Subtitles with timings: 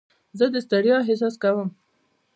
[0.37, 1.69] زه د ستړیا احساس کوم.